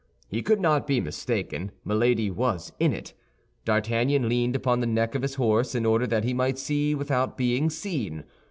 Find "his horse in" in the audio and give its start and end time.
5.21-5.85